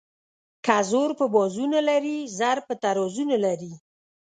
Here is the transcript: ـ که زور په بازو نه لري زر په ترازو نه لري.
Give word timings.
ـ 0.33 0.63
که 0.65 0.77
زور 0.89 1.09
په 1.19 1.25
بازو 1.33 1.65
نه 1.75 1.81
لري 1.89 2.17
زر 2.39 2.57
په 2.67 2.73
ترازو 2.83 3.23
نه 3.31 3.37
لري. 3.45 3.73